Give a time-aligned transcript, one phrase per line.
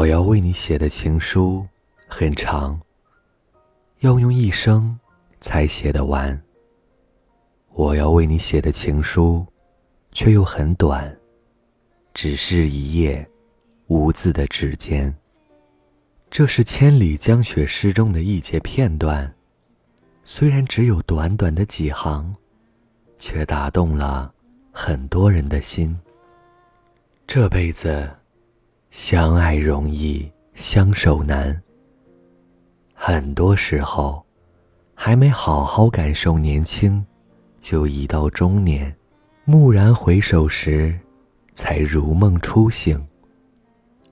[0.00, 1.66] 我要为你写的情书
[2.08, 2.80] 很长，
[3.98, 4.98] 要用一生
[5.42, 6.40] 才写得完。
[7.74, 9.44] 我要为你写的情书，
[10.10, 11.14] 却又很短，
[12.14, 13.28] 只是一页
[13.88, 15.12] 无字的纸笺。
[16.30, 19.30] 这是《千里江雪》诗中的一节片段，
[20.24, 22.34] 虽然只有短短的几行，
[23.18, 24.32] 却打动了
[24.72, 25.94] 很多人的心。
[27.26, 28.10] 这辈子。
[28.90, 31.56] 相爱容易，相守难。
[32.92, 34.24] 很多时候，
[34.96, 37.04] 还没好好感受年轻，
[37.60, 38.92] 就已到中年；
[39.46, 40.98] 蓦然回首时，
[41.54, 43.06] 才如梦初醒。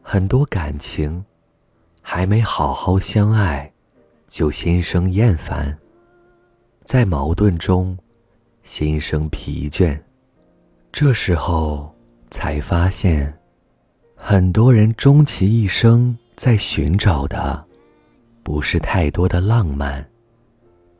[0.00, 1.24] 很多感情，
[2.00, 3.70] 还没好好相爱，
[4.28, 5.77] 就心生厌烦。
[6.84, 7.98] 在矛盾中，
[8.62, 10.00] 心生疲倦。
[10.92, 11.92] 这时候，
[12.30, 13.34] 才发现。
[14.30, 17.64] 很多人终其一生在寻找的，
[18.42, 20.06] 不是太多的浪漫，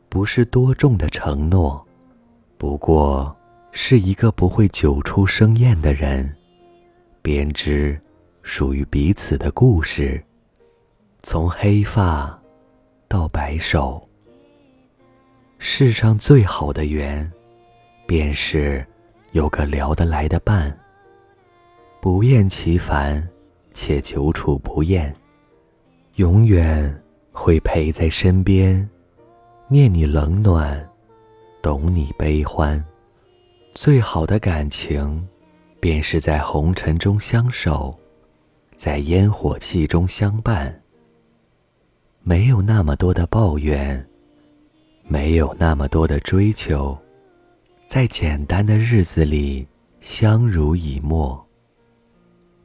[0.09, 1.85] 不是多重的承诺，
[2.57, 3.37] 不过
[3.71, 6.35] 是一个不会久出生厌的人，
[7.21, 8.01] 编织
[8.41, 10.19] 属于彼此的故事，
[11.21, 12.35] 从黑发
[13.07, 14.09] 到白首。
[15.59, 17.31] 世上最好的缘，
[18.07, 18.83] 便是
[19.33, 20.75] 有个聊得来的伴。
[22.01, 23.27] 不厌其烦，
[23.73, 25.13] 且久处不厌，
[26.15, 28.89] 永远会陪在身边，
[29.67, 30.89] 念你冷暖，
[31.61, 32.81] 懂你悲欢。
[33.73, 35.27] 最好的感情，
[35.81, 37.93] 便是在红尘中相守，
[38.77, 40.81] 在烟火气中相伴。
[42.23, 44.07] 没有那么多的抱怨，
[45.03, 46.97] 没有那么多的追求，
[47.89, 49.67] 在简单的日子里
[49.99, 51.45] 相濡以沫。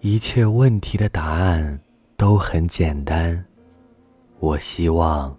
[0.00, 1.76] 一切问题的答案
[2.16, 3.44] 都很简单。
[4.38, 5.36] 我希望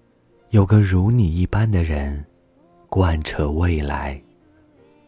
[0.49, 2.25] 有个如你一般的人，
[2.89, 4.21] 贯彻未来，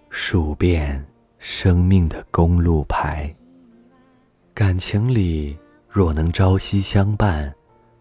[0.10, 1.06] 数遍
[1.38, 3.34] 生命的公路牌。
[4.54, 5.58] 感情里
[5.90, 7.54] 若能朝夕相伴，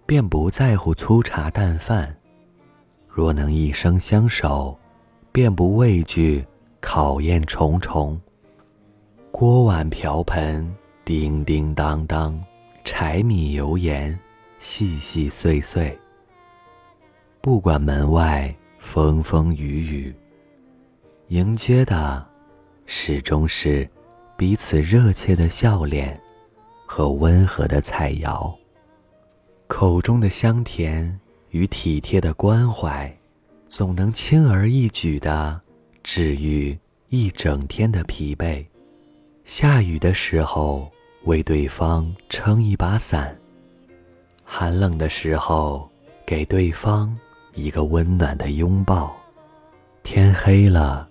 [0.07, 2.07] 便不在乎粗茶淡饭；
[3.09, 4.79] 若能一生相守，
[5.33, 6.47] 便不畏惧
[6.81, 8.21] 考验重重。
[9.33, 10.73] 锅碗瓢盆。
[11.11, 12.41] 叮叮当当，
[12.85, 14.17] 柴米油盐，
[14.61, 15.99] 细细碎碎。
[17.41, 20.15] 不管门外风风雨雨，
[21.27, 22.25] 迎接的
[22.87, 23.91] 始终是
[24.37, 26.17] 彼此热切的笑脸
[26.87, 28.55] 和温和的菜肴。
[29.67, 33.13] 口中的香甜与体贴的关怀，
[33.67, 35.61] 总能轻而易举的
[36.05, 36.79] 治愈
[37.09, 38.65] 一整天的疲惫。
[39.45, 40.89] 下雨的时候。
[41.25, 43.37] 为对方撑一把伞，
[44.43, 45.89] 寒冷的时候
[46.25, 47.15] 给对方
[47.55, 49.15] 一个温暖的拥抱。
[50.03, 51.07] 天黑了，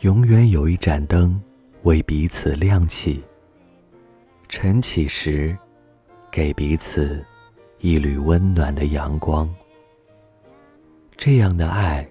[0.00, 1.40] 永远有一盏灯
[1.84, 3.22] 为彼此亮起。
[4.48, 5.56] 晨起时，
[6.30, 7.24] 给彼此
[7.80, 9.52] 一缕温暖的阳光。
[11.16, 12.06] 这样的爱，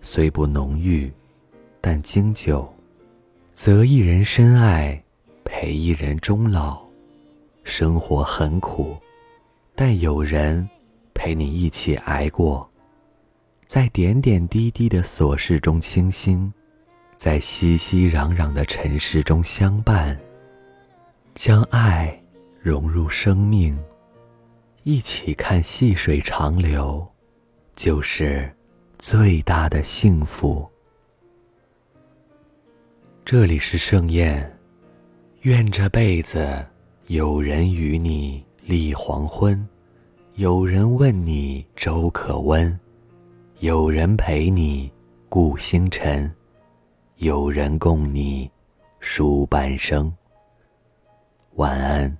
[0.00, 1.10] 虽不浓郁，
[1.80, 2.68] 但经久，
[3.52, 5.00] 则一人深爱，
[5.44, 6.87] 陪一人终老。
[7.68, 8.96] 生活很苦，
[9.74, 10.66] 但有人
[11.12, 12.68] 陪你一起挨过，
[13.66, 16.50] 在点点滴滴的琐事中倾心，
[17.18, 20.18] 在熙熙攘攘的尘世中相伴，
[21.34, 22.18] 将爱
[22.58, 23.78] 融入生命，
[24.82, 27.06] 一起看细水长流，
[27.76, 28.50] 就是
[28.98, 30.66] 最大的幸福。
[33.26, 34.58] 这里是盛宴，
[35.42, 36.66] 愿这辈子。
[37.08, 39.66] 有人与你立黄昏，
[40.34, 42.78] 有人问你粥可温，
[43.60, 44.92] 有人陪你
[45.30, 46.30] 顾星辰，
[47.16, 48.50] 有人共你
[49.00, 50.12] 书半生。
[51.54, 52.14] 晚安。